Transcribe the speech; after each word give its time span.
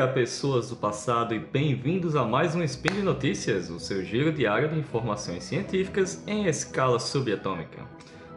dia, 0.00 0.08
pessoas 0.08 0.70
do 0.70 0.76
passado, 0.76 1.34
e 1.34 1.38
bem-vindos 1.38 2.16
a 2.16 2.24
mais 2.24 2.54
um 2.54 2.62
Spin 2.62 2.94
de 2.94 3.02
Notícias, 3.02 3.68
o 3.68 3.78
seu 3.78 4.02
giro 4.02 4.32
diário 4.32 4.70
de 4.70 4.78
informações 4.78 5.44
científicas 5.44 6.24
em 6.26 6.46
escala 6.46 6.98
subatômica. 6.98 7.82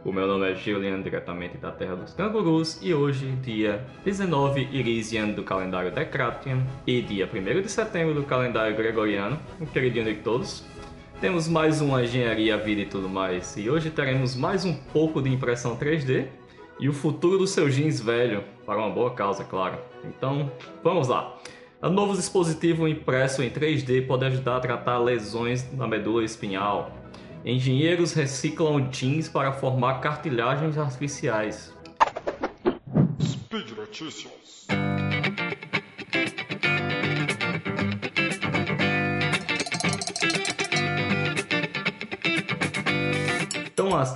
O 0.04 0.12
meu 0.12 0.28
nome 0.28 0.52
é 0.52 0.56
Julian, 0.56 1.02
diretamente 1.02 1.58
da 1.58 1.72
Terra 1.72 1.96
dos 1.96 2.14
Cangurus, 2.14 2.80
e 2.82 2.94
hoje, 2.94 3.32
dia 3.42 3.86
19 4.04 4.68
Irisian 4.74 5.30
do 5.30 5.42
calendário 5.42 5.90
Decratian 5.90 6.62
e 6.86 7.02
dia 7.02 7.30
1 7.32 7.62
de 7.62 7.70
setembro 7.70 8.14
do 8.14 8.24
calendário 8.24 8.76
Gregoriano, 8.76 9.40
um 9.62 9.66
queridinho 9.66 10.06
de 10.06 10.16
todos, 10.16 10.66
temos 11.22 11.48
mais 11.48 11.80
uma 11.80 12.04
engenharia, 12.04 12.58
vida 12.58 12.82
e 12.82 12.86
tudo 12.86 13.08
mais, 13.08 13.56
e 13.56 13.70
hoje 13.70 13.90
teremos 13.90 14.36
mais 14.36 14.66
um 14.66 14.74
pouco 14.74 15.22
de 15.22 15.30
impressão 15.30 15.78
3D 15.78 16.26
e 16.80 16.90
o 16.90 16.94
futuro 16.94 17.38
do 17.38 17.48
seu 17.48 17.70
jeans 17.70 18.02
velho, 18.02 18.44
para 18.66 18.78
uma 18.78 18.90
boa 18.90 19.12
causa, 19.12 19.44
claro. 19.44 19.78
Então, 20.04 20.52
vamos 20.84 21.08
lá. 21.08 21.38
O 21.82 21.90
novo 21.90 22.16
dispositivo 22.16 22.88
impresso 22.88 23.44
em 23.44 23.50
3D 23.50 24.08
pode 24.08 24.26
ajudar 24.26 24.58
a 24.58 24.60
tratar 24.60 25.00
lesões 25.00 25.70
na 25.74 25.88
medula 25.88 26.24
espinhal. 26.24 26.92
Engenheiros 27.46 28.14
reciclam 28.14 28.90
jeans 28.90 29.28
para 29.28 29.52
formar 29.52 30.00
cartilhagens 30.00 30.78
artificiais. 30.78 31.74
Speed 33.22 33.72
Notícias. 33.72 34.68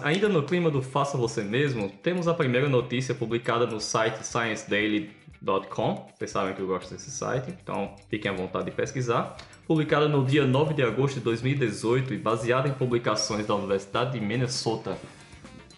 Ainda 0.03 0.27
no 0.27 0.43
clima 0.43 0.69
do 0.69 0.81
faça 0.81 1.17
você 1.17 1.43
mesmo, 1.43 1.89
temos 2.01 2.27
a 2.27 2.33
primeira 2.33 2.67
notícia 2.67 3.13
publicada 3.13 3.65
no 3.65 3.79
site 3.79 4.25
sciencedaily.com. 4.25 6.07
Vocês 6.15 6.31
sabem 6.31 6.53
que 6.53 6.61
eu 6.61 6.67
gosto 6.67 6.93
desse 6.93 7.11
site, 7.11 7.53
então 7.61 7.93
fiquem 8.09 8.31
à 8.31 8.33
vontade 8.33 8.65
de 8.65 8.71
pesquisar. 8.71 9.37
Publicada 9.67 10.07
no 10.07 10.25
dia 10.25 10.45
9 10.45 10.73
de 10.73 10.83
agosto 10.83 11.15
de 11.15 11.21
2018 11.21 12.13
e 12.13 12.17
baseada 12.17 12.67
em 12.67 12.73
publicações 12.73 13.45
da 13.45 13.55
Universidade 13.55 14.19
de 14.19 14.25
Minnesota 14.25 14.97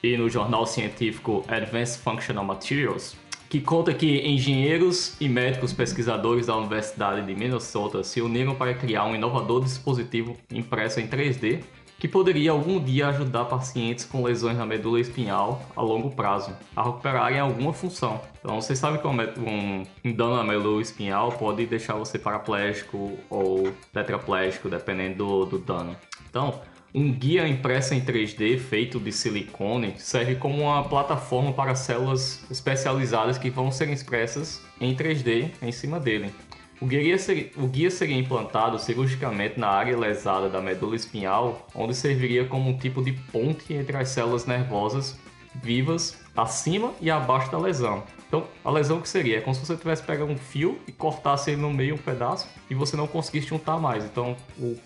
e 0.01 0.15
no 0.15 0.29
jornal 0.29 0.65
científico 0.65 1.43
Advanced 1.47 2.01
Functional 2.01 2.45
Materials, 2.45 3.17
que 3.49 3.59
conta 3.59 3.93
que 3.93 4.27
engenheiros 4.27 5.19
e 5.19 5.27
médicos 5.27 5.73
pesquisadores 5.73 6.45
da 6.45 6.55
Universidade 6.55 7.25
de 7.25 7.35
Minnesota 7.35 8.03
se 8.03 8.21
uniram 8.21 8.55
para 8.55 8.73
criar 8.73 9.05
um 9.05 9.15
inovador 9.15 9.63
dispositivo 9.63 10.37
impresso 10.51 10.99
em 10.99 11.07
3D 11.07 11.63
que 11.99 12.07
poderia 12.07 12.51
algum 12.51 12.79
dia 12.79 13.09
ajudar 13.09 13.45
pacientes 13.45 14.05
com 14.05 14.23
lesões 14.23 14.57
na 14.57 14.65
medula 14.65 14.99
espinhal 14.99 15.61
a 15.75 15.81
longo 15.81 16.09
prazo 16.09 16.55
a 16.75 16.81
recuperarem 16.81 17.39
alguma 17.39 17.73
função. 17.73 18.21
Então, 18.39 18.59
vocês 18.59 18.79
sabem 18.79 19.01
que 19.01 19.07
um, 19.07 20.13
dano 20.13 20.37
na 20.37 20.43
medula 20.43 20.81
espinhal 20.81 21.33
pode 21.33 21.65
deixar 21.65 21.95
você 21.95 22.17
paraplégico 22.17 23.17
ou 23.29 23.71
tetraplégico, 23.91 24.69
dependendo 24.69 25.17
do, 25.17 25.45
do 25.45 25.59
dano. 25.59 25.95
Então, 26.29 26.61
um 26.95 27.11
guia 27.11 27.47
impresso 27.47 27.93
em 27.93 28.01
3D 28.01 28.57
feito 28.57 28.99
de 28.99 29.11
silicone 29.11 29.93
serve 29.97 30.35
como 30.35 30.63
uma 30.63 30.83
plataforma 30.83 31.51
para 31.51 31.75
células 31.75 32.43
especializadas 32.49 33.37
que 33.37 33.49
vão 33.49 33.71
ser 33.71 33.89
expressas 33.89 34.61
em 34.81 34.95
3D 34.95 35.51
em 35.61 35.71
cima 35.71 35.99
dele. 35.99 36.33
O 36.81 36.85
guia, 36.85 37.17
seria, 37.17 37.51
o 37.57 37.67
guia 37.67 37.91
seria 37.91 38.17
implantado 38.17 38.79
cirurgicamente 38.79 39.59
na 39.59 39.67
área 39.67 39.97
lesada 39.97 40.47
da 40.49 40.61
medula 40.61 40.95
espinhal, 40.95 41.67
onde 41.75 41.93
serviria 41.93 42.45
como 42.45 42.69
um 42.69 42.77
tipo 42.77 43.03
de 43.03 43.11
ponte 43.11 43.73
entre 43.73 43.97
as 43.97 44.09
células 44.09 44.45
nervosas 44.45 45.19
vivas 45.55 46.17
acima 46.37 46.93
e 47.01 47.11
abaixo 47.11 47.51
da 47.51 47.57
lesão. 47.57 48.03
Então, 48.27 48.47
a 48.63 48.71
lesão 48.71 49.01
que 49.01 49.09
seria 49.09 49.39
é 49.39 49.41
como 49.41 49.55
se 49.55 49.65
você 49.65 49.75
tivesse 49.75 50.03
pegado 50.03 50.31
um 50.31 50.37
fio 50.37 50.79
e 50.87 50.91
cortasse 50.91 51.51
ele 51.51 51.61
no 51.61 51.73
meio 51.73 51.95
um 51.95 51.97
pedaço 51.97 52.47
e 52.69 52.75
você 52.75 52.95
não 52.95 53.07
conseguisse 53.07 53.47
juntar 53.47 53.77
mais. 53.77 54.05
Então, 54.05 54.37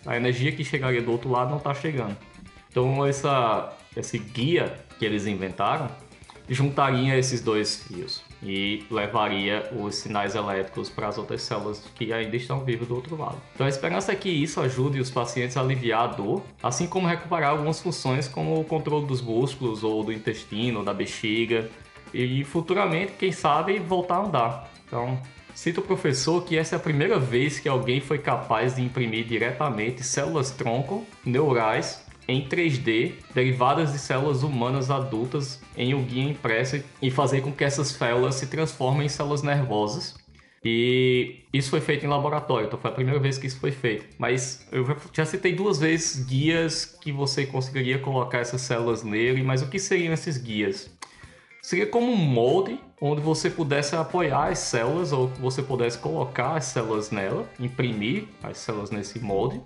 a 0.05 0.15
energia 0.15 0.51
que 0.51 0.63
chegaria 0.63 1.01
do 1.01 1.11
outro 1.11 1.29
lado 1.29 1.49
não 1.49 1.57
está 1.57 1.73
chegando. 1.73 2.17
Então, 2.71 3.05
essa, 3.05 3.71
esse 3.95 4.17
guia 4.17 4.73
que 4.97 5.05
eles 5.05 5.27
inventaram 5.27 5.89
juntaria 6.49 7.17
esses 7.17 7.41
dois 7.41 7.83
fios 7.83 8.21
e 8.41 8.85
levaria 8.91 9.69
os 9.79 9.95
sinais 9.95 10.35
elétricos 10.35 10.89
para 10.89 11.07
as 11.07 11.17
outras 11.17 11.41
células 11.41 11.83
que 11.95 12.11
ainda 12.11 12.35
estão 12.35 12.63
vivas 12.63 12.87
do 12.87 12.95
outro 12.95 13.15
lado. 13.15 13.41
Então 13.55 13.65
a 13.65 13.69
esperança 13.69 14.11
é 14.11 14.15
que 14.15 14.29
isso 14.29 14.59
ajude 14.59 14.99
os 14.99 15.09
pacientes 15.09 15.55
a 15.55 15.61
aliviar 15.61 16.03
a 16.03 16.07
dor, 16.07 16.43
assim 16.61 16.87
como 16.87 17.07
recuperar 17.07 17.51
algumas 17.51 17.79
funções 17.79 18.27
como 18.27 18.59
o 18.59 18.63
controle 18.63 19.05
dos 19.05 19.21
músculos 19.21 19.83
ou 19.83 20.03
do 20.03 20.11
intestino, 20.11 20.83
da 20.83 20.93
bexiga 20.93 21.69
e 22.13 22.43
futuramente, 22.43 23.13
quem 23.17 23.31
sabe, 23.31 23.79
voltar 23.79 24.17
a 24.17 24.25
andar. 24.25 24.71
Então, 24.85 25.19
Cito 25.53 25.81
o 25.81 25.83
professor 25.83 26.43
que 26.43 26.57
essa 26.57 26.75
é 26.75 26.77
a 26.77 26.79
primeira 26.79 27.19
vez 27.19 27.59
que 27.59 27.69
alguém 27.69 28.01
foi 28.01 28.17
capaz 28.17 28.75
de 28.75 28.81
imprimir 28.81 29.25
diretamente 29.25 30.03
células 30.03 30.49
tronco 30.49 31.05
neurais 31.23 32.02
em 32.27 32.47
3D 32.47 33.13
derivadas 33.33 33.91
de 33.91 33.99
células 33.99 34.43
humanas 34.43 34.89
adultas 34.89 35.61
em 35.75 35.93
um 35.93 36.03
guia 36.03 36.23
impresso 36.23 36.81
e 37.01 37.11
fazer 37.11 37.41
com 37.41 37.51
que 37.51 37.63
essas 37.63 37.87
células 37.87 38.35
se 38.35 38.47
transformem 38.47 39.05
em 39.05 39.09
células 39.09 39.41
nervosas. 39.41 40.15
E 40.65 41.41
isso 41.51 41.69
foi 41.69 41.81
feito 41.81 42.05
em 42.05 42.09
laboratório, 42.09 42.67
então 42.67 42.79
foi 42.79 42.89
a 42.89 42.93
primeira 42.93 43.19
vez 43.19 43.37
que 43.37 43.47
isso 43.47 43.59
foi 43.59 43.71
feito. 43.71 44.05
Mas 44.17 44.65
eu 44.71 44.85
já 45.11 45.25
citei 45.25 45.53
duas 45.53 45.77
vezes 45.77 46.25
guias 46.25 46.85
que 46.85 47.11
você 47.11 47.45
conseguiria 47.45 47.99
colocar 47.99 48.39
essas 48.39 48.61
células 48.61 49.03
nele, 49.03 49.43
mas 49.43 49.61
o 49.61 49.67
que 49.67 49.77
seriam 49.77 50.13
esses 50.13 50.37
guias? 50.37 50.89
Seria 51.61 51.85
como 51.85 52.11
um 52.11 52.15
molde 52.15 52.79
onde 52.99 53.21
você 53.21 53.49
pudesse 53.49 53.95
apoiar 53.95 54.47
as 54.51 54.59
células 54.59 55.11
ou 55.11 55.27
você 55.27 55.61
pudesse 55.61 55.97
colocar 55.97 56.55
as 56.55 56.65
células 56.65 57.11
nela, 57.11 57.49
imprimir 57.59 58.25
as 58.41 58.57
células 58.57 58.89
nesse 58.89 59.19
molde 59.19 59.61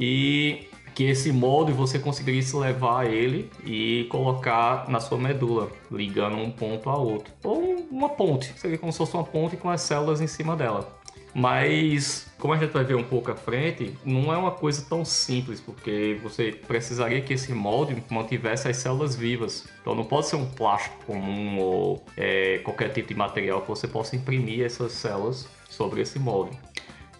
e 0.00 0.68
que 0.98 1.04
esse 1.04 1.30
molde 1.30 1.70
você 1.70 1.96
conseguisse 1.96 2.56
levar 2.56 3.06
ele 3.06 3.48
e 3.64 4.08
colocar 4.10 4.90
na 4.90 4.98
sua 4.98 5.16
medula, 5.16 5.70
ligando 5.92 6.36
um 6.36 6.50
ponto 6.50 6.90
a 6.90 6.96
outro. 6.96 7.32
Ou 7.44 7.86
uma 7.88 8.08
ponte, 8.08 8.52
seria 8.56 8.76
como 8.76 8.90
se 8.90 8.98
fosse 8.98 9.14
uma 9.14 9.22
ponte 9.22 9.56
com 9.56 9.70
as 9.70 9.80
células 9.80 10.20
em 10.20 10.26
cima 10.26 10.56
dela. 10.56 10.98
Mas, 11.32 12.26
como 12.36 12.52
a 12.52 12.56
gente 12.56 12.72
vai 12.72 12.82
ver 12.82 12.96
um 12.96 13.04
pouco 13.04 13.30
à 13.30 13.36
frente, 13.36 13.96
não 14.04 14.32
é 14.32 14.36
uma 14.36 14.50
coisa 14.50 14.84
tão 14.88 15.04
simples, 15.04 15.60
porque 15.60 16.18
você 16.20 16.50
precisaria 16.66 17.20
que 17.20 17.34
esse 17.34 17.52
molde 17.52 18.02
mantivesse 18.10 18.66
as 18.66 18.78
células 18.78 19.14
vivas. 19.14 19.68
Então 19.80 19.94
não 19.94 20.02
pode 20.02 20.26
ser 20.26 20.34
um 20.34 20.46
plástico 20.46 20.96
comum 21.06 21.60
ou 21.60 22.04
é, 22.16 22.58
qualquer 22.64 22.88
tipo 22.88 23.06
de 23.06 23.14
material 23.14 23.62
que 23.62 23.68
você 23.68 23.86
possa 23.86 24.16
imprimir 24.16 24.64
essas 24.64 24.90
células 24.90 25.48
sobre 25.70 26.00
esse 26.00 26.18
molde. 26.18 26.58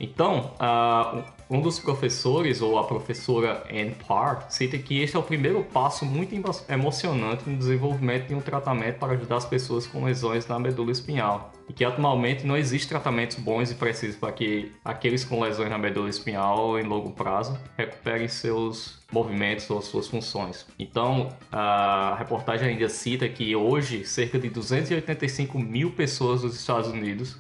Então, 0.01 0.53
uh, 0.55 1.38
um 1.51 1.61
dos 1.61 1.79
professores, 1.79 2.61
ou 2.61 2.79
a 2.79 2.85
professora 2.85 3.65
Anne 3.71 3.97
Parr, 4.07 4.47
cita 4.51 4.77
que 4.77 5.01
este 5.01 5.17
é 5.17 5.19
o 5.19 5.23
primeiro 5.23 5.65
passo 5.65 6.05
muito 6.05 6.35
emocionante 6.69 7.49
no 7.49 7.57
desenvolvimento 7.57 8.29
de 8.29 8.35
um 8.35 8.41
tratamento 8.41 8.99
para 8.99 9.15
ajudar 9.15 9.37
as 9.37 9.47
pessoas 9.47 9.87
com 9.87 10.05
lesões 10.05 10.47
na 10.47 10.59
medula 10.59 10.93
espinhal. 10.93 11.53
E 11.69 11.73
que 11.73 11.85
atualmente 11.85 12.47
não 12.47 12.57
existe 12.57 12.89
tratamentos 12.89 13.37
bons 13.37 13.71
e 13.71 13.75
precisos 13.75 14.17
para 14.17 14.33
que 14.33 14.73
aqueles 14.85 15.25
com 15.25 15.41
lesões 15.41 15.71
na 15.71 15.79
medula 15.79 16.09
espinhal 16.09 16.79
em 16.79 16.83
longo 16.83 17.11
prazo 17.11 17.59
recuperem 17.77 18.29
seus 18.29 18.99
movimentos 19.11 19.69
ou 19.71 19.81
suas 19.81 20.07
funções. 20.07 20.67
Então, 20.79 21.31
a 21.51 22.15
reportagem 22.19 22.69
ainda 22.69 22.89
cita 22.89 23.29
que 23.29 23.57
hoje 23.57 24.05
cerca 24.05 24.39
de 24.39 24.51
285 24.51 25.59
mil 25.59 25.91
pessoas 25.93 26.43
dos 26.43 26.57
Estados 26.57 26.91
Unidos 26.91 27.37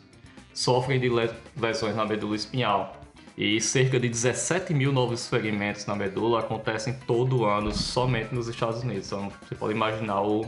sofrem 0.54 0.98
de 0.98 1.08
lesões 1.56 1.94
na 1.94 2.04
medula 2.04 2.34
espinhal. 2.34 2.97
E 3.41 3.60
cerca 3.60 4.00
de 4.00 4.09
17 4.09 4.75
mil 4.75 4.91
novos 4.91 5.28
ferimentos 5.28 5.86
na 5.86 5.95
medula 5.95 6.41
acontecem 6.41 6.92
todo 7.07 7.45
ano 7.45 7.71
somente 7.72 8.34
nos 8.34 8.48
Estados 8.48 8.83
Unidos. 8.83 9.07
Então 9.07 9.30
você 9.41 9.54
pode 9.54 9.74
imaginar 9.74 10.22
o 10.22 10.45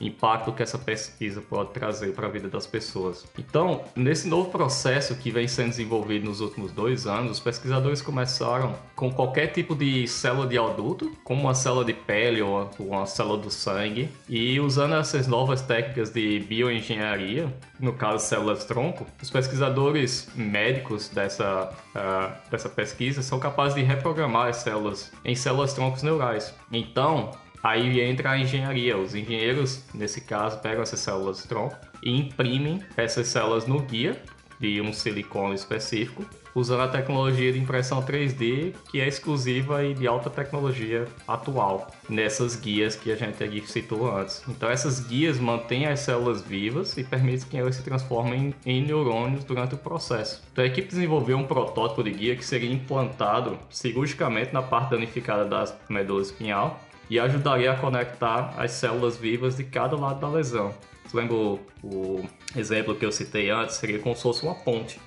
impacto 0.00 0.52
que 0.52 0.62
essa 0.62 0.78
pesquisa 0.78 1.40
pode 1.40 1.70
trazer 1.70 2.12
para 2.14 2.26
a 2.26 2.30
vida 2.30 2.48
das 2.48 2.66
pessoas. 2.66 3.26
Então, 3.38 3.84
nesse 3.94 4.26
novo 4.28 4.50
processo 4.50 5.14
que 5.16 5.30
vem 5.30 5.46
sendo 5.46 5.70
desenvolvido 5.70 6.26
nos 6.26 6.40
últimos 6.40 6.72
dois 6.72 7.06
anos, 7.06 7.32
os 7.32 7.40
pesquisadores 7.40 8.00
começaram 8.00 8.74
com 8.96 9.12
qualquer 9.12 9.48
tipo 9.48 9.74
de 9.74 10.06
célula 10.06 10.46
de 10.46 10.58
adulto, 10.58 11.12
como 11.24 11.42
uma 11.42 11.54
célula 11.54 11.84
de 11.84 11.92
pele 11.92 12.40
ou 12.42 12.70
uma 12.78 13.06
célula 13.06 13.38
do 13.38 13.50
sangue, 13.50 14.08
e 14.28 14.58
usando 14.60 14.94
essas 14.94 15.26
novas 15.26 15.62
técnicas 15.62 16.10
de 16.10 16.40
bioengenharia, 16.40 17.52
no 17.78 17.92
caso 17.92 18.24
células 18.26 18.64
tronco, 18.64 19.06
os 19.22 19.30
pesquisadores 19.30 20.28
médicos 20.34 21.08
dessa, 21.08 21.72
uh, 21.94 22.50
dessa 22.50 22.68
pesquisa 22.68 23.22
são 23.22 23.38
capazes 23.38 23.74
de 23.74 23.82
reprogramar 23.82 24.48
as 24.48 24.56
células 24.56 25.12
em 25.24 25.34
células 25.34 25.72
troncos 25.72 26.02
neurais. 26.02 26.54
Então, 26.70 27.30
Aí 27.62 28.00
entra 28.00 28.30
a 28.30 28.38
engenharia. 28.38 28.96
Os 28.96 29.14
engenheiros, 29.14 29.84
nesse 29.94 30.20
caso, 30.20 30.58
pegam 30.58 30.82
essas 30.82 31.00
células 31.00 31.44
tronco 31.44 31.76
e 32.02 32.10
imprimem 32.10 32.82
essas 32.96 33.28
células 33.28 33.66
no 33.66 33.80
guia 33.80 34.20
de 34.58 34.80
um 34.80 34.92
silicone 34.92 35.54
específico 35.54 36.24
usando 36.54 36.82
a 36.82 36.88
tecnologia 36.88 37.52
de 37.52 37.58
impressão 37.58 38.02
3D, 38.02 38.74
que 38.90 39.00
é 39.00 39.06
exclusiva 39.06 39.84
e 39.84 39.94
de 39.94 40.06
alta 40.06 40.28
tecnologia 40.28 41.06
atual, 41.26 41.90
nessas 42.08 42.56
guias 42.56 42.94
que 42.96 43.10
a 43.10 43.16
gente 43.16 43.42
aqui 43.42 43.62
citou 43.66 44.14
antes. 44.14 44.42
Então 44.48 44.68
essas 44.68 45.00
guias 45.00 45.38
mantêm 45.38 45.86
as 45.86 46.00
células 46.00 46.42
vivas 46.42 46.96
e 46.96 47.04
permitem 47.04 47.48
que 47.48 47.56
elas 47.56 47.76
se 47.76 47.82
transformem 47.82 48.54
em 48.66 48.82
neurônios 48.82 49.44
durante 49.44 49.74
o 49.74 49.78
processo. 49.78 50.42
Então 50.52 50.64
a 50.64 50.66
equipe 50.66 50.88
desenvolveu 50.88 51.36
um 51.36 51.46
protótipo 51.46 52.02
de 52.02 52.10
guia 52.10 52.36
que 52.36 52.44
seria 52.44 52.72
implantado 52.72 53.58
cirurgicamente 53.70 54.52
na 54.52 54.62
parte 54.62 54.90
danificada 54.90 55.44
da 55.44 55.72
medula 55.88 56.22
espinhal 56.22 56.80
e 57.10 57.18
ajudaria 57.18 57.72
a 57.72 57.76
conectar 57.76 58.54
as 58.56 58.70
células 58.70 59.16
vivas 59.16 59.56
de 59.56 59.64
cada 59.64 59.96
lado 59.96 60.20
da 60.20 60.28
lesão. 60.28 60.72
Você 61.04 61.16
lembra 61.16 61.34
o, 61.34 61.60
o 61.82 62.24
exemplo 62.56 62.94
que 62.94 63.04
eu 63.04 63.10
citei 63.10 63.50
antes? 63.50 63.76
Seria 63.76 63.98
como 63.98 64.14
se 64.14 64.22
fosse 64.22 64.44
uma 64.44 64.54
ponte 64.54 65.00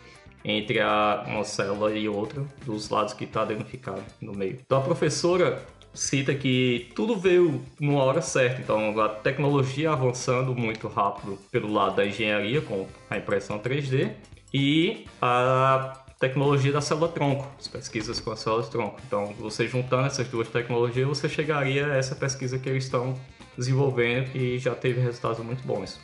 entre 0.43 0.81
a, 0.81 1.23
uma 1.25 1.45
célula 1.45 1.93
e 1.93 2.09
outra 2.09 2.43
dos 2.65 2.89
lados 2.89 3.13
que 3.13 3.23
está 3.23 3.45
danificado 3.45 4.03
no 4.21 4.33
meio. 4.33 4.59
Então 4.65 4.79
a 4.79 4.81
professora 4.81 5.65
cita 5.93 6.35
que 6.35 6.91
tudo 6.95 7.15
veio 7.15 7.63
numa 7.79 8.03
hora 8.03 8.21
certa, 8.21 8.61
então 8.61 8.99
a 8.99 9.07
tecnologia 9.07 9.91
avançando 9.91 10.53
muito 10.53 10.87
rápido 10.89 11.37
pelo 11.51 11.71
lado 11.71 11.95
da 11.95 12.05
engenharia 12.05 12.61
com 12.61 12.87
a 13.09 13.17
impressão 13.17 13.59
3D 13.59 14.11
e 14.53 15.05
a 15.21 16.02
tecnologia 16.23 16.71
da 16.71 16.79
célula-tronco, 16.79 17.45
as 17.59 17.67
pesquisas 17.67 18.17
com 18.21 18.31
as 18.31 18.39
células-tronco. 18.39 18.97
Então, 19.05 19.33
você 19.37 19.67
juntando 19.67 20.07
essas 20.07 20.25
duas 20.25 20.47
tecnologias, 20.47 21.05
você 21.05 21.27
chegaria 21.27 21.85
a 21.87 21.97
essa 21.97 22.15
pesquisa 22.15 22.57
que 22.57 22.69
eles 22.69 22.85
estão 22.85 23.13
desenvolvendo 23.57 24.31
que 24.31 24.57
já 24.57 24.73
teve 24.73 25.01
resultados 25.01 25.39
muito 25.39 25.67
bons. 25.67 25.99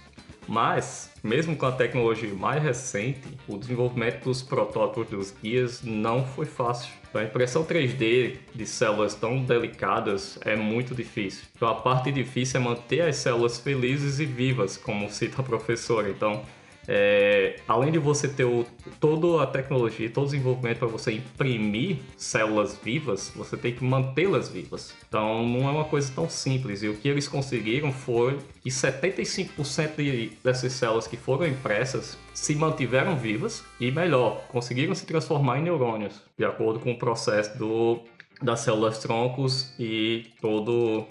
Mas, 0.46 1.12
mesmo 1.24 1.56
com 1.56 1.66
a 1.66 1.72
tecnologia 1.72 2.34
mais 2.34 2.62
recente, 2.62 3.22
o 3.48 3.58
desenvolvimento 3.58 4.26
dos 4.26 4.42
protótipos 4.42 5.08
dos 5.10 5.32
guias 5.42 5.84
não 5.84 6.26
foi 6.26 6.46
fácil. 6.46 6.92
A 7.14 7.24
impressão 7.24 7.64
3D 7.64 8.40
de 8.54 8.66
células 8.66 9.16
tão 9.16 9.42
delicadas 9.42 10.38
é 10.42 10.56
muito 10.56 10.94
difícil. 10.94 11.44
Então, 11.56 11.70
a 11.70 11.76
parte 11.76 12.12
difícil 12.12 12.60
é 12.60 12.64
manter 12.64 13.02
as 13.02 13.16
células 13.16 13.58
felizes 13.58 14.20
e 14.20 14.26
vivas, 14.26 14.76
como 14.76 15.10
cita 15.10 15.42
a 15.42 15.46
professora. 15.46 16.10
Então, 16.10 16.44
é, 16.92 17.58
além 17.68 17.92
de 17.92 18.00
você 18.00 18.28
ter 18.28 18.46
o, 18.46 18.66
toda 19.00 19.44
a 19.44 19.46
tecnologia, 19.46 20.10
todo 20.10 20.24
o 20.24 20.26
desenvolvimento 20.26 20.80
para 20.80 20.88
você 20.88 21.12
imprimir 21.12 21.98
células 22.18 22.80
vivas, 22.84 23.32
você 23.36 23.56
tem 23.56 23.76
que 23.76 23.84
mantê-las 23.84 24.50
vivas. 24.50 24.96
Então 25.08 25.48
não 25.48 25.70
é 25.70 25.72
uma 25.72 25.86
coisa 25.86 26.12
tão 26.16 26.28
simples. 26.28 26.82
E 26.82 26.88
o 26.88 26.96
que 26.96 27.08
eles 27.08 27.28
conseguiram 27.28 27.94
foi 27.94 28.40
que 28.64 28.72
75% 28.72 29.98
de, 29.98 30.32
dessas 30.44 30.74
células 30.74 31.06
que 31.06 31.16
foram 31.16 31.46
impressas 31.46 32.18
se 32.34 32.56
mantiveram 32.56 33.16
vivas 33.16 33.64
e 33.80 33.92
melhor, 33.92 34.48
conseguiram 34.48 34.96
se 34.96 35.06
transformar 35.06 35.60
em 35.60 35.64
neurônios, 35.64 36.24
de 36.36 36.44
acordo 36.44 36.80
com 36.80 36.92
o 36.92 36.98
processo 36.98 37.56
do, 37.56 38.00
das 38.42 38.62
células 38.62 39.00
troncos 39.00 39.74
e 39.78 40.28
todo 40.42 41.06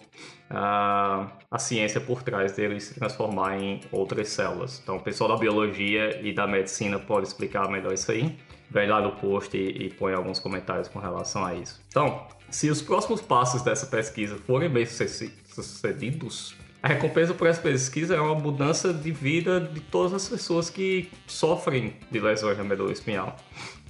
a, 0.51 1.31
a 1.51 1.59
ciência 1.59 2.01
por 2.01 2.23
trás 2.23 2.53
dele 2.53 2.81
se 2.81 2.95
transformar 2.95 3.59
em 3.59 3.81
outras 3.93 4.29
células. 4.29 4.81
Então, 4.83 4.97
o 4.97 5.01
pessoal 5.01 5.31
da 5.31 5.37
biologia 5.37 6.21
e 6.23 6.33
da 6.33 6.47
medicina 6.47 6.99
pode 6.99 7.27
explicar 7.27 7.69
melhor 7.71 7.93
isso 7.93 8.11
aí. 8.11 8.37
Vem 8.71 8.89
lá 8.89 9.01
no 9.01 9.13
post 9.13 9.57
e, 9.57 9.87
e 9.87 9.91
põe 9.91 10.13
alguns 10.13 10.39
comentários 10.39 10.89
com 10.89 10.99
relação 10.99 11.45
a 11.45 11.55
isso. 11.55 11.81
Então, 11.89 12.27
se 12.51 12.71
os 12.71 12.83
próximos 12.83 13.21
passos 13.21 13.63
dessa 13.63 13.87
pesquisa 13.87 14.37
forem 14.47 14.69
bem 14.69 14.87
sucedidos, 14.87 16.55
a 16.81 16.89
recompensa 16.89 17.35
por 17.35 17.47
essa 17.49 17.61
pesquisa 17.61 18.15
é 18.15 18.21
uma 18.21 18.37
mudança 18.37 18.95
de 18.95 19.11
vida 19.11 19.61
de 19.61 19.81
todas 19.81 20.15
as 20.15 20.29
pessoas 20.29 20.71
que 20.71 21.11
sofrem 21.27 21.95
de 22.11 22.21
lesões 22.21 22.57
na 22.57 22.63
medula 22.63 22.93
espinhal. 22.93 23.37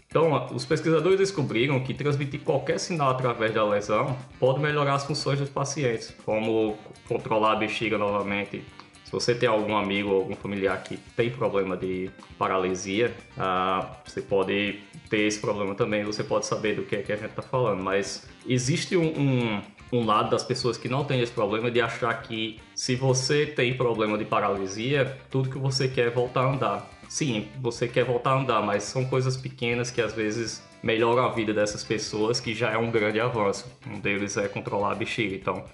Então, 0.09 0.47
os 0.55 0.65
pesquisadores 0.65 1.19
descobriram 1.19 1.79
que 1.81 1.93
transmitir 1.93 2.41
qualquer 2.41 2.81
sinal 2.81 3.11
através 3.11 3.53
da 3.53 3.63
lesão 3.63 4.17
pode 4.41 4.59
melhorar 4.59 4.95
as 4.95 5.05
funções 5.05 5.39
dos 5.39 5.51
pacientes, 5.51 6.15
como 6.25 6.79
controlar 7.07 7.53
a 7.53 7.57
bexiga 7.57 7.99
novamente. 7.99 8.65
Se 9.05 9.13
você 9.13 9.35
tem 9.35 9.49
algum 9.49 9.77
amigo 9.77 10.09
ou 10.11 10.21
algum 10.21 10.35
familiar 10.35 10.83
que 10.83 10.97
tem 11.15 11.31
problema 11.31 11.77
de 11.77 12.11
paralisia, 12.39 13.15
uh, 13.37 13.87
você 14.05 14.23
pode 14.23 14.81
ter 15.11 15.21
esse 15.21 15.39
problema 15.41 15.75
também, 15.75 16.05
você 16.05 16.25
pode 16.25 16.47
saber 16.47 16.75
do 16.77 16.83
que 16.83 16.97
é 16.97 17.03
que 17.03 17.13
a 17.13 17.17
gente 17.17 17.31
está 17.31 17.43
falando. 17.43 17.83
Mas 17.83 18.27
existe 18.47 18.97
um, 18.97 19.09
um, 19.09 19.63
um 19.93 20.07
lado 20.07 20.31
das 20.31 20.43
pessoas 20.43 20.79
que 20.79 20.89
não 20.89 21.05
tem 21.05 21.21
esse 21.21 21.33
problema 21.33 21.71
de 21.71 21.83
achar 21.83 22.15
que 22.23 22.59
se 22.75 22.97
você 22.97 23.45
tem 23.45 23.75
problema 23.77 24.17
de 24.17 24.25
paralisia, 24.25 25.19
tudo 25.31 25.51
que 25.51 25.59
você 25.59 25.87
quer 25.87 26.07
é 26.07 26.11
voltar 26.11 26.43
a 26.43 26.53
andar. 26.53 26.98
Sim, 27.09 27.49
você 27.61 27.89
quer 27.89 28.05
voltar 28.05 28.33
a 28.33 28.41
andar, 28.41 28.63
mas 28.63 28.83
são 28.83 29.05
coisas 29.05 29.37
pequenas 29.37 29.91
que 29.91 30.01
às 30.01 30.13
vezes 30.13 30.63
melhoram 30.83 31.25
a 31.25 31.31
vida 31.31 31.53
dessas 31.53 31.83
pessoas, 31.83 32.39
que 32.39 32.55
já 32.55 32.71
é 32.71 32.79
um 32.79 32.91
grande 32.91 33.19
avanço. 33.19 33.67
Um 33.87 33.99
deles 33.99 34.37
é 34.37 34.47
controlar 34.47 34.93
a 34.93 34.95
bexiga, 34.95 35.35
então 35.35 35.65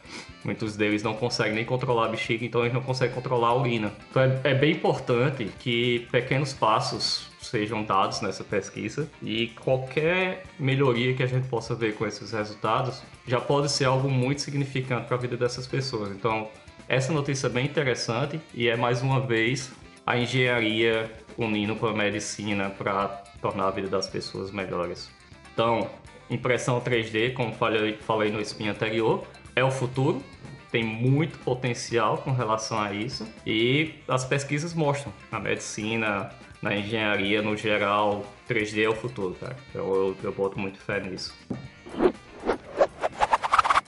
muitos 0.45 0.77
deles 0.77 1.03
não 1.03 1.15
conseguem 1.15 1.55
nem 1.55 1.65
controlar 1.65 2.07
a 2.07 2.09
bexiga, 2.09 2.45
então 2.45 2.63
eles 2.63 2.73
não 2.73 2.81
conseguem 2.81 3.15
controlar 3.15 3.49
a 3.49 3.55
urina. 3.55 3.93
Então 4.11 4.23
é, 4.23 4.41
é 4.45 4.55
bem 4.55 4.73
importante 4.73 5.51
que 5.59 6.07
pequenos 6.11 6.53
passos 6.53 7.29
sejam 7.41 7.85
dados 7.85 8.21
nessa 8.23 8.43
pesquisa 8.43 9.09
e 9.23 9.49
qualquer 9.49 10.45
melhoria 10.59 11.15
que 11.15 11.23
a 11.23 11.27
gente 11.27 11.47
possa 11.49 11.75
ver 11.75 11.95
com 11.95 12.07
esses 12.07 12.33
resultados 12.33 13.03
já 13.27 13.41
pode 13.41 13.71
ser 13.71 13.85
algo 13.85 14.09
muito 14.09 14.41
significante 14.41 15.07
para 15.07 15.17
a 15.17 15.21
vida 15.21 15.37
dessas 15.37 15.67
pessoas. 15.67 16.11
Então, 16.11 16.49
essa 16.89 17.13
notícia 17.13 17.47
é 17.47 17.51
bem 17.51 17.67
interessante 17.67 18.41
e 18.55 18.69
é 18.69 18.77
mais 18.77 19.03
uma 19.03 19.21
vez 19.21 19.71
a 20.07 20.19
engenharia 20.19 21.11
unindo 21.37 21.77
com 21.77 21.87
a 21.87 21.93
medicina 21.93 22.71
para 22.71 23.09
tornar 23.41 23.69
a 23.69 23.71
vida 23.71 23.89
das 23.89 24.07
pessoas 24.07 24.51
melhores. 24.51 25.11
Então, 25.53 25.91
impressão 26.31 26.81
3D, 26.81 27.33
como 27.35 27.53
falei, 27.55 27.97
falei 27.99 28.31
no 28.31 28.41
spin 28.41 28.69
anterior, 28.69 29.27
é 29.55 29.63
o 29.63 29.71
futuro, 29.71 30.23
tem 30.71 30.83
muito 30.83 31.39
potencial 31.39 32.19
com 32.19 32.33
relação 32.33 32.81
a 32.81 32.93
isso 32.93 33.27
e 33.47 33.95
as 34.09 34.25
pesquisas 34.25 34.75
mostram 34.75 35.13
na 35.31 35.39
medicina, 35.39 36.31
na 36.61 36.75
engenharia 36.75 37.41
no 37.43 37.57
geral, 37.57 38.27
3D 38.49 38.83
é 38.83 38.89
o 38.89 38.95
futuro, 38.95 39.35
cara. 39.35 39.57
Eu, 39.73 39.85
eu, 39.95 40.17
eu 40.25 40.33
boto 40.33 40.59
muito 40.59 40.79
fé 40.79 40.99
nisso. 41.01 41.33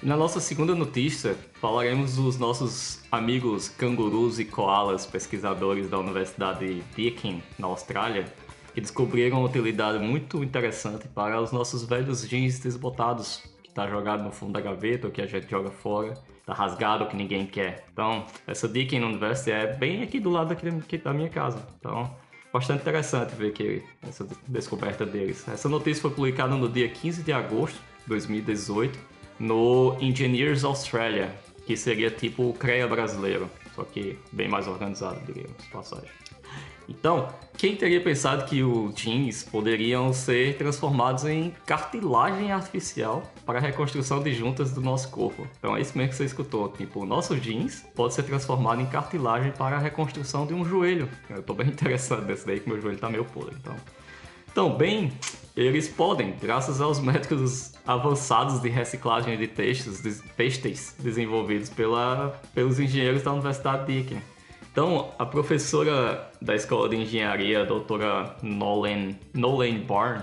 Na 0.06 0.16
nossa 0.16 0.38
segunda 0.38 0.72
notícia, 0.72 1.36
falaremos 1.54 2.14
dos 2.14 2.38
nossos 2.38 3.02
amigos 3.10 3.68
cangurus 3.68 4.38
e 4.38 4.44
koalas, 4.44 5.04
pesquisadores 5.04 5.90
da 5.90 5.98
Universidade 5.98 6.80
Deakin, 6.94 7.42
na 7.58 7.66
Austrália, 7.66 8.24
que 8.72 8.80
descobriram 8.80 9.38
uma 9.38 9.48
utilidade 9.48 9.98
muito 9.98 10.44
interessante 10.44 11.08
para 11.08 11.40
os 11.42 11.50
nossos 11.50 11.82
velhos 11.82 12.24
jeans 12.28 12.60
desbotados, 12.60 13.42
que 13.64 13.68
está 13.68 13.88
jogado 13.88 14.22
no 14.22 14.30
fundo 14.30 14.52
da 14.52 14.60
gaveta 14.60 15.08
ou 15.08 15.12
que 15.12 15.20
a 15.20 15.26
gente 15.26 15.50
joga 15.50 15.72
fora, 15.72 16.14
está 16.38 16.52
rasgado 16.52 17.02
ou 17.02 17.10
que 17.10 17.16
ninguém 17.16 17.44
quer. 17.44 17.84
Então, 17.92 18.26
essa 18.46 18.68
Deakin 18.68 19.00
University 19.00 19.50
é 19.50 19.74
bem 19.74 20.04
aqui 20.04 20.20
do 20.20 20.30
lado 20.30 20.52
aqui 20.52 20.98
da 20.98 21.12
minha 21.12 21.30
casa. 21.30 21.66
Então, 21.80 22.14
bastante 22.52 22.82
interessante 22.82 23.34
ver 23.34 23.52
que 23.52 23.82
essa 24.06 24.24
descoberta 24.46 25.04
deles. 25.04 25.44
Essa 25.48 25.68
notícia 25.68 26.00
foi 26.00 26.12
publicada 26.12 26.54
no 26.54 26.68
dia 26.68 26.88
15 26.88 27.24
de 27.24 27.32
agosto 27.32 27.80
de 28.04 28.08
2018 28.10 29.15
no 29.38 29.96
Engineers 30.00 30.64
Australia, 30.64 31.34
que 31.66 31.76
seria 31.76 32.10
tipo 32.10 32.48
o 32.48 32.54
CREA 32.54 32.86
brasileiro, 32.86 33.50
só 33.74 33.84
que 33.84 34.18
bem 34.32 34.48
mais 34.48 34.66
organizado, 34.66 35.20
diríamos, 35.26 35.64
passagem. 35.72 36.10
Então, 36.88 37.28
quem 37.58 37.74
teria 37.74 38.00
pensado 38.00 38.44
que 38.44 38.62
os 38.62 38.94
jeans 38.94 39.42
poderiam 39.42 40.12
ser 40.12 40.56
transformados 40.56 41.24
em 41.24 41.52
cartilagem 41.66 42.52
artificial 42.52 43.22
para 43.44 43.58
a 43.58 43.60
reconstrução 43.60 44.22
de 44.22 44.32
juntas 44.32 44.70
do 44.72 44.80
nosso 44.80 45.10
corpo? 45.10 45.46
Então 45.58 45.76
é 45.76 45.80
isso 45.80 45.98
mesmo 45.98 46.10
que 46.10 46.16
você 46.16 46.24
escutou. 46.24 46.68
Tipo, 46.68 47.00
o 47.00 47.06
nosso 47.06 47.34
jeans 47.36 47.84
pode 47.94 48.14
ser 48.14 48.22
transformado 48.22 48.80
em 48.80 48.86
cartilagem 48.86 49.50
para 49.50 49.76
a 49.76 49.78
reconstrução 49.80 50.46
de 50.46 50.54
um 50.54 50.64
joelho. 50.64 51.08
Eu 51.28 51.40
estou 51.40 51.56
bem 51.56 51.66
interessado 51.68 52.24
nesse 52.24 52.46
daí, 52.46 52.60
que 52.60 52.68
meu 52.68 52.80
joelho 52.80 52.94
está 52.94 53.10
meio 53.10 53.24
podre. 53.24 53.56
Então, 53.60 53.74
então, 54.52 54.74
bem, 54.74 55.12
eles 55.54 55.86
podem, 55.86 56.34
graças 56.40 56.80
aos 56.80 56.98
métodos 56.98 57.72
avançados 57.86 58.60
de 58.60 58.68
reciclagem 58.68 59.36
de 59.38 59.46
textos, 59.46 60.00
de 60.00 60.20
têxteis 60.36 60.96
desenvolvidos 60.98 61.70
pela, 61.70 62.40
pelos 62.54 62.80
engenheiros 62.80 63.22
da 63.22 63.32
Universidade 63.32 63.86
de 63.86 64.02
Deakin. 64.02 64.22
Então, 64.72 65.10
a 65.18 65.24
professora 65.24 66.30
da 66.42 66.54
Escola 66.54 66.88
de 66.88 66.96
Engenharia, 66.96 67.62
a 67.62 67.64
doutora 67.64 68.36
Nolan, 68.42 69.14
Nolan 69.32 69.78
Barn, 69.78 70.22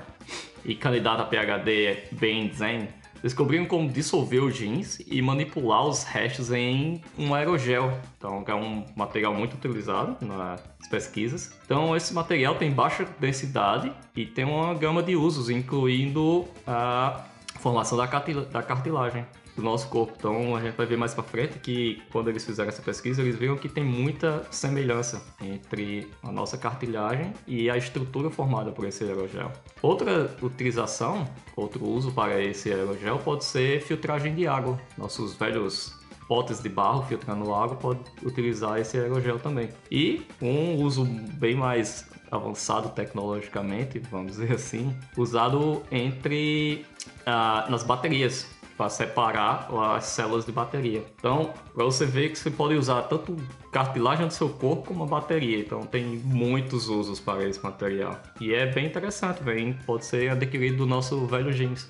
e 0.66 0.76
candidata 0.76 1.24
a 1.24 1.26
PhD 1.26 2.04
Ben 2.12 2.52
Zen, 2.54 2.88
descobriram 3.22 3.66
como 3.66 3.90
dissolver 3.90 4.44
os 4.44 4.56
jeans 4.56 5.00
e 5.08 5.22
manipular 5.22 5.88
os 5.88 6.04
restos 6.04 6.52
em 6.52 7.02
um 7.18 7.34
aerogel. 7.34 7.98
Então, 8.18 8.44
é 8.46 8.54
um 8.54 8.86
material 8.96 9.34
muito 9.34 9.56
utilizado 9.56 10.18
nas 10.26 10.62
pesquisas. 10.90 11.58
Então, 11.66 11.96
esse 11.96 12.14
material 12.14 12.56
tem 12.56 12.70
baixa 12.70 13.08
densidade 13.20 13.92
e 14.16 14.26
tem 14.26 14.44
uma 14.46 14.74
gama 14.74 15.02
de 15.02 15.16
usos, 15.16 15.50
incluindo 15.50 16.46
a 16.68 17.24
formação 17.64 17.98
da, 17.98 18.06
da 18.06 18.62
cartilagem 18.62 19.26
do 19.56 19.64
nosso 19.64 19.88
corpo. 19.88 20.14
Então 20.18 20.56
a 20.56 20.62
gente 20.62 20.76
vai 20.76 20.86
ver 20.86 20.98
mais 20.98 21.14
para 21.14 21.24
frente 21.24 21.60
que 21.60 22.02
quando 22.12 22.30
eles 22.30 22.44
fizeram 22.44 22.68
essa 22.68 22.82
pesquisa, 22.82 23.22
eles 23.22 23.38
viram 23.38 23.56
que 23.56 23.70
tem 23.70 23.84
muita 23.84 24.46
semelhança 24.52 25.24
entre 25.42 26.12
a 26.22 26.32
nossa 26.32 26.58
cartilagem 26.58 27.34
e 27.48 27.70
a 27.70 27.78
estrutura 27.78 28.30
formada 28.30 28.72
por 28.72 28.86
esse 28.86 29.06
aerogel. 29.06 29.50
Outra 29.82 30.36
utilização, 30.42 31.26
outro 31.56 31.86
uso 31.88 32.12
para 32.12 32.42
esse 32.44 32.70
aerogel 32.70 33.18
pode 33.20 33.46
ser 33.46 33.82
filtragem 33.82 34.36
de 34.36 34.46
água. 34.46 34.78
Nossos 34.98 35.34
velhos 35.34 35.98
potes 36.28 36.62
de 36.62 36.68
barro 36.70 37.04
filtrando 37.04 37.54
água 37.54 37.78
pode 37.78 38.02
utilizar 38.24 38.80
esse 38.80 38.98
aerogel 38.98 39.40
também. 39.40 39.70
E 39.90 40.26
um 40.42 40.76
uso 40.84 41.06
bem 41.06 41.56
mais 41.56 42.12
avançado 42.32 42.90
tecnologicamente, 42.90 44.00
vamos 44.00 44.32
dizer 44.32 44.54
assim, 44.54 44.96
usado 45.16 45.84
entre 45.92 46.84
ah, 47.26 47.66
nas 47.70 47.84
baterias 47.84 48.48
para 48.78 48.90
separar 48.90 49.70
as 49.96 50.06
células 50.06 50.46
de 50.46 50.52
bateria. 50.52 51.06
Então, 51.18 51.54
para 51.74 51.84
você 51.84 52.06
ver 52.06 52.30
que 52.30 52.40
você 52.40 52.50
pode 52.50 52.76
usar 52.76 53.04
tanto 53.04 53.38
cartilagem 53.72 54.28
do 54.28 54.34
seu 54.34 54.50
corpo 54.50 54.88
como 54.88 55.04
a 55.04 55.08
bateria. 55.08 55.60
Então, 55.60 55.82
tem 55.82 56.04
muitos 56.04 56.88
usos 56.88 57.20
para 57.20 57.48
esse 57.48 57.64
material. 57.64 58.20
E 58.42 58.54
é 58.54 58.66
bem 58.66 58.86
interessante, 58.86 59.44
bem, 59.44 59.74
pode 59.86 60.06
ser 60.06 60.32
adquirido 60.32 60.78
do 60.78 60.86
nosso 60.86 61.26
velho 61.26 61.54
jeans. 61.54 61.88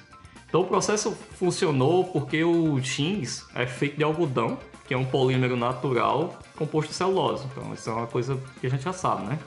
Então, 0.47 0.61
o 0.61 0.65
processo 0.65 1.11
funcionou 1.11 2.05
porque 2.05 2.43
o 2.43 2.79
jeans 2.79 3.47
é 3.55 3.65
feito 3.65 3.97
de 3.97 4.03
algodão, 4.03 4.57
que 4.87 4.93
é 4.93 4.97
um 4.97 5.05
polímero 5.05 5.55
natural 5.55 6.37
composto 6.55 6.91
de 6.91 6.95
celulose. 6.95 7.45
Então, 7.51 7.73
isso 7.73 7.89
é 7.89 7.93
uma 7.93 8.07
coisa 8.07 8.37
que 8.59 8.67
a 8.67 8.69
gente 8.69 8.83
já 8.83 8.93
sabe, 8.93 9.25
né? 9.25 9.39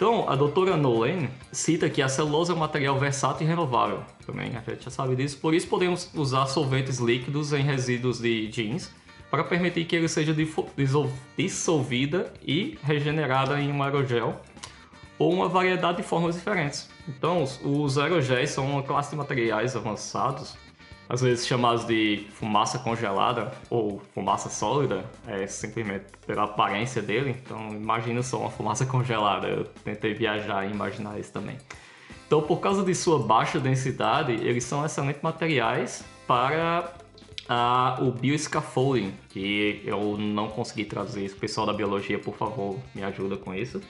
Então, 0.00 0.26
a 0.26 0.34
doutora 0.34 0.78
Nolan 0.78 1.28
cita 1.52 1.90
que 1.90 2.00
a 2.00 2.08
celulose 2.08 2.50
é 2.50 2.54
um 2.54 2.56
material 2.56 2.98
versátil 2.98 3.46
e 3.46 3.50
renovável. 3.50 4.02
Também 4.24 4.50
a 4.56 4.60
gente 4.70 4.84
já 4.84 4.90
sabe 4.90 5.14
disso. 5.14 5.36
Por 5.36 5.52
isso, 5.52 5.68
podemos 5.68 6.10
usar 6.14 6.46
solventes 6.46 6.96
líquidos 7.00 7.52
em 7.52 7.60
resíduos 7.60 8.18
de 8.18 8.48
jeans 8.48 8.90
para 9.30 9.44
permitir 9.44 9.84
que 9.84 9.94
ele 9.94 10.08
seja 10.08 10.34
dissolvida 11.36 12.32
e 12.42 12.78
regenerada 12.82 13.60
em 13.60 13.70
um 13.70 13.82
aerogel 13.82 14.40
ou 15.18 15.34
uma 15.34 15.50
variedade 15.50 15.98
de 15.98 16.02
formas 16.02 16.34
diferentes. 16.34 16.88
Então, 17.06 17.44
os 17.62 17.98
aerogéis 17.98 18.48
são 18.48 18.66
uma 18.66 18.82
classe 18.82 19.10
de 19.10 19.16
materiais 19.16 19.76
avançados 19.76 20.56
às 21.10 21.20
vezes 21.20 21.44
chamados 21.44 21.84
de 21.84 22.24
fumaça 22.34 22.78
congelada 22.78 23.52
ou 23.68 24.00
fumaça 24.14 24.48
sólida, 24.48 25.04
é 25.26 25.44
simplesmente 25.44 26.04
pela 26.24 26.44
aparência 26.44 27.02
dele. 27.02 27.34
Então, 27.44 27.70
imagina 27.70 28.22
só 28.22 28.38
uma 28.38 28.50
fumaça 28.50 28.86
congelada. 28.86 29.48
Eu 29.48 29.64
tentei 29.64 30.14
viajar 30.14 30.64
e 30.64 30.70
imaginar 30.70 31.18
isso 31.18 31.32
também. 31.32 31.58
Então, 32.28 32.40
por 32.40 32.60
causa 32.60 32.84
de 32.84 32.94
sua 32.94 33.18
baixa 33.18 33.58
densidade, 33.58 34.34
eles 34.34 34.62
são 34.62 34.86
excelentes 34.86 35.20
materiais 35.20 36.04
para 36.28 36.94
ah, 37.48 37.98
o 38.00 38.12
bioscaffolding, 38.12 39.12
que 39.30 39.82
eu 39.84 40.16
não 40.16 40.48
consegui 40.48 40.84
traduzir 40.84 41.24
isso. 41.24 41.36
Pessoal 41.36 41.66
da 41.66 41.72
biologia, 41.72 42.20
por 42.20 42.36
favor, 42.36 42.78
me 42.94 43.02
ajuda 43.02 43.36
com 43.36 43.52
isso. 43.52 43.80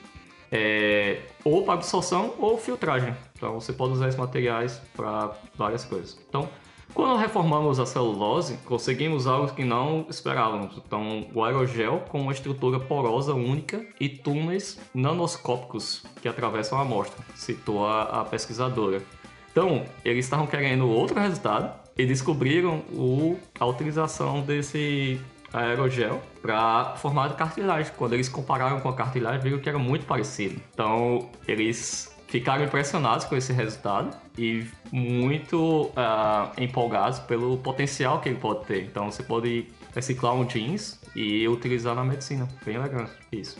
É, 0.50 1.21
ou 1.45 1.65
para 1.65 1.75
absorção 1.75 2.35
ou 2.39 2.57
filtragem. 2.57 3.15
Então, 3.37 3.61
você 3.61 3.75
pode 3.75 3.93
usar 3.93 4.09
esses 4.09 4.19
materiais 4.19 4.81
para 4.97 5.37
várias 5.55 5.85
coisas. 5.85 6.19
Então, 6.27 6.49
quando 6.94 7.16
reformamos 7.18 7.78
a 7.78 7.87
celulose, 7.87 8.59
conseguimos 8.64 9.26
algo 9.26 9.52
que 9.52 9.64
não 9.64 10.06
esperávamos. 10.09 10.76
Então, 10.76 11.26
o 11.35 11.44
aerogel 11.44 12.04
com 12.09 12.20
uma 12.20 12.32
estrutura 12.32 12.78
porosa 12.78 13.35
única 13.35 13.85
e 13.99 14.09
túneis 14.09 14.78
nanoscópicos 14.94 16.04
que 16.20 16.28
atravessam 16.28 16.78
a 16.78 16.82
amostra, 16.82 17.25
citou 17.35 17.87
a, 17.87 18.02
a 18.20 18.25
pesquisadora. 18.25 19.02
Então, 19.50 19.85
eles 20.04 20.25
estavam 20.25 20.47
querendo 20.47 20.88
outro 20.88 21.18
resultado 21.18 21.75
e 21.97 22.06
descobriram 22.06 22.82
o, 22.92 23.37
a 23.59 23.66
utilização 23.66 24.40
desse 24.42 25.20
aerogel 25.52 26.20
para 26.40 26.94
formar 26.97 27.35
cartilagem. 27.37 27.92
Quando 27.97 28.14
eles 28.14 28.28
compararam 28.28 28.80
com 28.80 28.88
a 28.88 28.94
cartilagem, 28.94 29.40
viram 29.40 29.59
que 29.59 29.68
era 29.68 29.78
muito 29.78 30.06
parecido. 30.06 30.61
Então, 30.73 31.28
eles 31.47 32.10
ficaram 32.31 32.65
impressionados 32.65 33.25
com 33.25 33.37
esse 33.37 33.53
resultado 33.53 34.17
e 34.39 34.65
muito 34.93 35.87
uh, 35.87 36.53
empolgados 36.57 37.19
pelo 37.19 37.59
potencial 37.59 38.21
que 38.21 38.29
ele 38.29 38.39
pode 38.39 38.65
ter. 38.67 38.85
Então 38.85 39.11
você 39.11 39.23
pode 39.23 39.67
reciclar 39.93 40.35
um 40.35 40.45
jeans 40.45 41.01
e 41.15 41.47
utilizar 41.49 41.95
na 41.95 42.05
medicina. 42.05 42.49
Bem 42.65 42.79
legal 42.79 43.07
isso. 43.33 43.59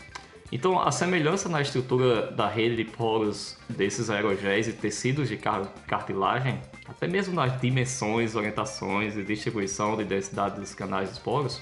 Então 0.49 0.81
a 0.81 0.89
semelhança 0.89 1.49
na 1.49 1.61
estrutura 1.61 2.31
da 2.31 2.47
rede 2.47 2.77
de 2.77 2.85
poros 2.85 3.57
desses 3.67 4.09
aerogéis 4.09 4.69
e 4.69 4.73
tecidos 4.73 5.27
de 5.27 5.37
cartilagem, 5.37 6.59
até 6.87 7.07
mesmo 7.07 7.33
nas 7.33 7.59
dimensões, 7.59 8.35
orientações 8.35 9.17
e 9.17 9.23
distribuição 9.23 9.97
de 9.97 10.05
densidade 10.05 10.59
dos 10.59 10.73
canais 10.73 11.09
dos 11.09 11.19
poros, 11.19 11.61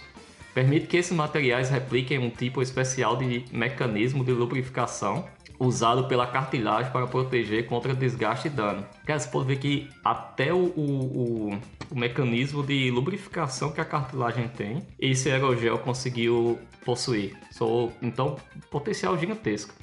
permite 0.54 0.86
que 0.86 0.98
esses 0.98 1.12
materiais 1.12 1.70
repliquem 1.70 2.20
um 2.20 2.30
tipo 2.30 2.62
especial 2.62 3.16
de 3.16 3.46
mecanismo 3.52 4.24
de 4.24 4.32
lubrificação 4.32 5.26
usado 5.60 6.08
pela 6.08 6.26
cartilagem 6.26 6.92
para 6.92 7.06
proteger 7.06 7.68
contra 7.68 7.94
desgaste 7.94 8.48
e 8.48 8.50
dano. 8.50 8.86
Cara, 9.06 9.20
você 9.20 9.30
pode 9.30 9.48
ver 9.48 9.58
que 9.58 9.90
até 10.04 10.54
o, 10.54 10.58
o, 10.58 11.52
o, 11.52 11.60
o 11.92 12.00
mecanismo 12.00 12.64
de 12.64 12.90
lubrificação 12.90 13.72
que 13.72 13.82
a 13.82 13.86
cartilagem 13.86 14.48
tem, 14.48 14.88
esse 14.98 15.30
aerogel 15.30 15.78
conseguiu 15.80 16.58
possuir. 16.86 17.36
So, 17.52 17.92
então, 18.02 18.38
potencial 18.72 19.18
gigantesco. 19.18 19.74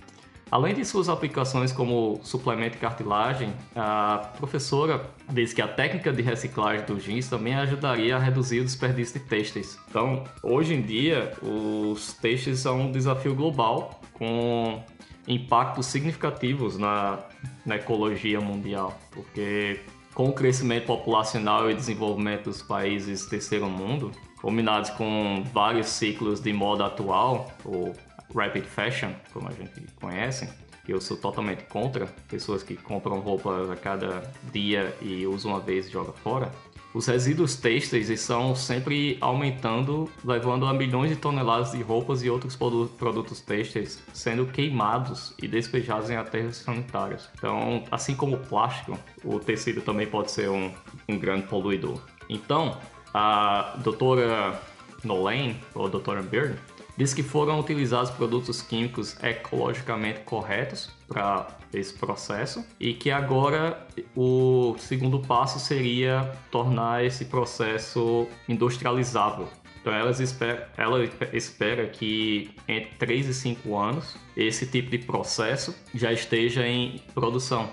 Além 0.49 0.75
de 0.75 0.85
suas 0.85 1.09
aplicações 1.09 1.73
como 1.73 2.21
suplemento 2.23 2.75
de 2.75 2.78
cartilagem, 2.78 3.52
a 3.75 4.30
professora 4.38 5.11
diz 5.28 5.52
que 5.52 5.61
a 5.61 5.66
técnica 5.66 6.12
de 6.12 6.23
reciclagem 6.23 6.87
do 6.87 7.00
jeans 7.00 7.28
também 7.28 7.56
ajudaria 7.56 8.14
a 8.14 8.18
reduzir 8.18 8.61
o 8.61 8.64
desperdício 8.64 9.18
de 9.18 9.26
têxteis. 9.26 9.76
Então, 9.90 10.23
hoje 10.45 10.75
em 10.75 10.83
dia, 10.83 11.33
os 11.42 12.12
têxteis 12.12 12.61
são 12.61 12.83
um 12.83 12.92
desafio 12.92 13.35
global, 13.35 14.00
com 14.12 14.85
impactos 15.26 15.87
significativos 15.87 16.78
na, 16.78 17.18
na 17.64 17.76
ecologia 17.76 18.40
mundial, 18.40 18.99
porque 19.11 19.80
com 20.14 20.28
o 20.28 20.33
crescimento 20.33 20.87
populacional 20.87 21.71
e 21.71 21.75
desenvolvimento 21.75 22.45
dos 22.45 22.62
países 22.62 23.26
terceiro 23.26 23.68
mundo, 23.68 24.12
combinados 24.40 24.90
com 24.90 25.45
vários 25.52 25.88
ciclos 25.88 26.40
de 26.40 26.52
moda 26.52 26.87
atual, 26.87 27.52
ou 27.64 27.95
rapid 28.35 28.64
fashion, 28.64 29.11
como 29.33 29.49
a 29.49 29.52
gente 29.52 29.83
conhece, 30.00 30.49
que 30.85 30.92
eu 30.92 31.00
sou 31.00 31.16
totalmente 31.16 31.64
contra, 31.64 32.06
pessoas 32.28 32.62
que 32.62 32.76
compram 32.76 33.18
roupa 33.18 33.73
a 33.73 33.76
cada 33.76 34.23
dia 34.52 34.97
e 35.02 35.26
usam 35.26 35.50
uma 35.50 35.61
vez 35.61 35.88
e 35.88 35.90
joga 35.90 36.12
fora, 36.12 36.50
os 36.96 37.06
resíduos 37.06 37.56
têxteis 37.56 38.08
estão 38.08 38.56
sempre 38.56 39.18
aumentando, 39.20 40.10
levando 40.24 40.64
a 40.64 40.72
milhões 40.72 41.10
de 41.10 41.16
toneladas 41.16 41.72
de 41.72 41.82
roupas 41.82 42.22
e 42.22 42.30
outros 42.30 42.56
produtos 42.56 43.38
têxteis 43.42 44.02
sendo 44.14 44.46
queimados 44.46 45.34
e 45.42 45.46
despejados 45.46 46.08
em 46.08 46.16
aterros 46.16 46.56
sanitários. 46.56 47.28
Então, 47.36 47.84
assim 47.90 48.14
como 48.14 48.36
o 48.36 48.38
plástico, 48.38 48.98
o 49.22 49.38
tecido 49.38 49.82
também 49.82 50.06
pode 50.06 50.30
ser 50.30 50.48
um, 50.48 50.72
um 51.06 51.18
grande 51.18 51.46
poluidor. 51.46 52.00
Então, 52.30 52.78
a 53.12 53.76
doutora 53.84 54.58
Nolan, 55.04 55.54
ou 55.74 55.90
doutora 55.90 56.22
Byrne, 56.22 56.56
diz 56.96 57.12
que 57.12 57.22
foram 57.22 57.60
utilizados 57.60 58.10
produtos 58.10 58.62
químicos 58.62 59.16
ecologicamente 59.22 60.20
corretos 60.20 60.90
para 61.06 61.46
esse 61.72 61.94
processo 61.94 62.64
e 62.80 62.94
que 62.94 63.10
agora 63.10 63.86
o 64.16 64.74
segundo 64.78 65.20
passo 65.20 65.58
seria 65.58 66.32
tornar 66.50 67.04
esse 67.04 67.26
processo 67.26 68.26
industrializável. 68.48 69.48
Então 69.80 69.94
elas 69.94 70.18
espera, 70.18 70.68
ela 70.76 71.08
espera 71.32 71.86
que 71.86 72.50
entre 72.66 72.90
3 72.98 73.28
e 73.28 73.34
5 73.34 73.76
anos 73.76 74.16
esse 74.36 74.66
tipo 74.66 74.90
de 74.90 74.98
processo 74.98 75.76
já 75.94 76.12
esteja 76.12 76.66
em 76.66 77.00
produção. 77.14 77.70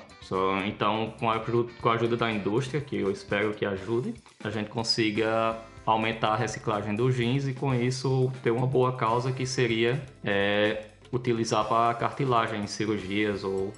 Então, 0.66 1.14
com 1.20 1.30
a, 1.30 1.40
com 1.40 1.90
a 1.90 1.94
ajuda 1.94 2.16
da 2.18 2.32
indústria, 2.32 2.82
que 2.82 2.98
eu 2.98 3.12
espero 3.12 3.54
que 3.54 3.66
ajude, 3.66 4.16
a 4.44 4.50
gente 4.50 4.70
consiga 4.70 5.60
aumentar 5.86 6.34
a 6.34 6.36
reciclagem 6.36 6.96
dos 6.96 7.16
jeans 7.16 7.48
e 7.48 7.54
com 7.54 7.74
isso 7.74 8.32
ter 8.42 8.52
uma 8.52 8.68
boa 8.68 8.96
causa 8.96 9.32
que 9.32 9.46
seria 9.46 10.02
é, 10.24 10.86
utilizar 11.12 11.66
para 11.66 11.94
cartilagem 11.94 12.62
em 12.62 12.68
cirurgias 12.68 13.44
ou 13.44 13.74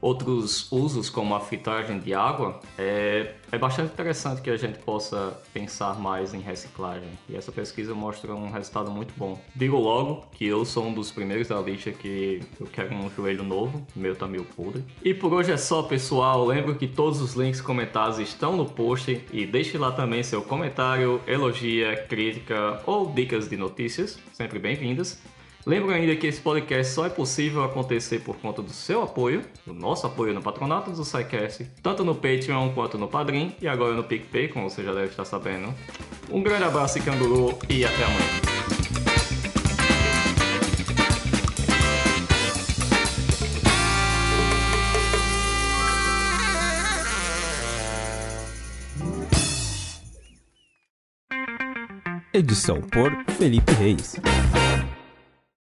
outros 0.00 0.70
usos 0.70 1.10
como 1.10 1.34
a 1.34 1.40
filtragem 1.40 1.98
de 1.98 2.14
água, 2.14 2.60
é, 2.78 3.34
é 3.50 3.58
bastante 3.58 3.92
interessante 3.92 4.40
que 4.40 4.50
a 4.50 4.56
gente 4.56 4.78
possa 4.78 5.40
pensar 5.52 5.98
mais 5.98 6.34
em 6.34 6.40
reciclagem. 6.40 7.08
E 7.28 7.36
essa 7.36 7.50
pesquisa 7.50 7.94
mostra 7.94 8.34
um 8.34 8.50
resultado 8.50 8.90
muito 8.90 9.12
bom. 9.16 9.40
Digo 9.54 9.76
logo 9.76 10.26
que 10.32 10.46
eu 10.46 10.64
sou 10.64 10.86
um 10.86 10.94
dos 10.94 11.10
primeiros 11.10 11.48
da 11.48 11.60
lista 11.60 11.90
que 11.90 12.42
eu 12.60 12.66
quero 12.66 12.94
um 12.94 13.10
joelho 13.10 13.42
novo, 13.42 13.86
meu 13.94 14.14
tá 14.14 14.26
meio 14.26 14.44
podre. 14.44 14.84
E 15.02 15.12
por 15.12 15.32
hoje 15.32 15.52
é 15.52 15.56
só, 15.56 15.82
pessoal. 15.82 16.44
Lembro 16.44 16.74
que 16.74 16.86
todos 16.86 17.20
os 17.20 17.34
links 17.34 17.60
comentados 17.60 18.18
estão 18.18 18.56
no 18.56 18.66
post 18.66 19.20
e 19.32 19.46
deixe 19.46 19.76
lá 19.78 19.92
também 19.92 20.22
seu 20.22 20.42
comentário, 20.42 21.20
elogia, 21.26 21.96
crítica 22.08 22.80
ou 22.86 23.10
dicas 23.12 23.48
de 23.48 23.56
notícias, 23.56 24.18
sempre 24.32 24.58
bem-vindas. 24.58 25.20
Lembro 25.68 25.92
ainda 25.92 26.16
que 26.16 26.26
esse 26.26 26.40
podcast 26.40 26.94
só 26.94 27.04
é 27.04 27.10
possível 27.10 27.62
acontecer 27.62 28.20
por 28.20 28.38
conta 28.38 28.62
do 28.62 28.70
seu 28.70 29.02
apoio, 29.02 29.42
do 29.66 29.74
nosso 29.74 30.06
apoio 30.06 30.32
no 30.32 30.40
patronato 30.40 30.90
do 30.90 31.04
SciCast, 31.04 31.66
tanto 31.82 32.02
no 32.02 32.14
Patreon 32.14 32.70
quanto 32.70 32.96
no 32.96 33.06
Padrim 33.06 33.54
e 33.60 33.68
agora 33.68 33.92
no 33.92 34.02
PicPay, 34.02 34.48
como 34.48 34.70
você 34.70 34.82
já 34.82 34.94
deve 34.94 35.08
estar 35.08 35.26
sabendo. 35.26 35.74
Um 36.30 36.42
grande 36.42 36.64
abraço 36.64 36.96
e 36.96 37.02
canguru 37.02 37.58
e 37.68 37.84
até 37.84 38.02
amanhã. 38.02 38.18
Edição 52.32 52.80
por 52.80 53.12
Felipe 53.36 53.72
Reis. 53.72 54.16